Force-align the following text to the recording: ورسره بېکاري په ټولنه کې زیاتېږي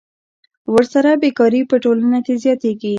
ورسره 0.73 1.11
بېکاري 1.21 1.61
په 1.69 1.75
ټولنه 1.83 2.19
کې 2.25 2.33
زیاتېږي 2.43 2.89